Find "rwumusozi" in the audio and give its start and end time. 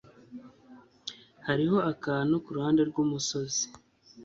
2.89-3.63